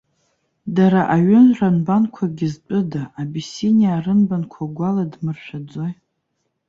[0.75, 5.93] Дара аҩыра-нбанқәагьы зтәыда, абисиниаа рынбанқәа угәаладмыршәаӡои?